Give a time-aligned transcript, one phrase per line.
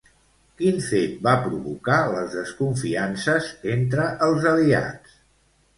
[0.61, 5.25] Quin fet va provocar les desconfiances entre els aliats?